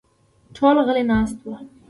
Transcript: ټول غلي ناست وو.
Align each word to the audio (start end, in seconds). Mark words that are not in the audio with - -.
ټول 0.55 0.75
غلي 0.85 1.03
ناست 1.11 1.37
وو. 1.41 1.55